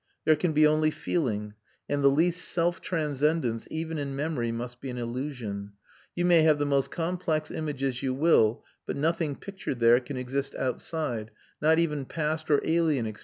[0.25, 1.53] There can be only feeling;
[1.87, 5.73] and the least self transcendence, even in memory, must be an illusion.
[6.15, 10.55] You may have the most complex images you will; but nothing pictured there can exist
[10.55, 11.29] outside,
[11.61, 13.19] not even past or alien experience, if you picture it.